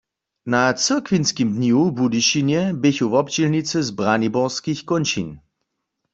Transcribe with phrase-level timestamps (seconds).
[0.51, 5.27] Na cyrkwinskim dnju w Budyšinje běchu wobdźělnicy z braniborskich kónčin.